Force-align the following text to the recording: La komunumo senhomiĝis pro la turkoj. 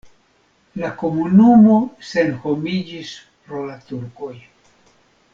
La 0.83 0.87
komunumo 1.01 1.75
senhomiĝis 2.11 3.11
pro 3.45 3.61
la 3.69 3.75
turkoj. 3.91 4.33